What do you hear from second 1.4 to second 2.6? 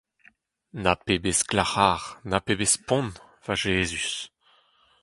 glac’har! na